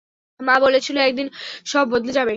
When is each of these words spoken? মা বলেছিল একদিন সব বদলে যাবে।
মা 0.39 0.55
বলেছিল 0.59 0.95
একদিন 0.99 1.27
সব 1.65 1.85
বদলে 1.93 2.11
যাবে। 2.11 2.29